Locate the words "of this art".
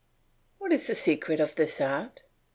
1.39-2.23